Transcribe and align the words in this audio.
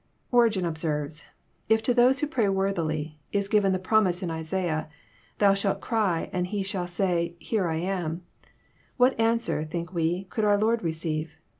Origen 0.31 0.65
observes:" 0.65 1.23
If 1.69 1.83
to 1.83 1.93
those 1.93 2.21
who 2.21 2.25
pray 2.27 2.49
worthily 2.49 3.19
is 3.31 3.47
given 3.47 3.71
the 3.71 3.77
promise 3.77 4.23
in 4.23 4.31
Isaiah, 4.31 4.89
< 5.13 5.37
Thou 5.37 5.53
shalt 5.53 5.79
cry, 5.79 6.27
and 6.33 6.47
He 6.47 6.63
shall 6.63 6.87
say. 6.87 7.35
Here 7.37 7.67
I 7.67 7.75
am,' 7.75 8.23
what 8.97 9.19
answer, 9.19 9.63
think 9.63 9.93
we, 9.93 10.23
could 10.23 10.43
oar 10.43 10.57
Lord 10.57 10.81
receive? 10.83 11.35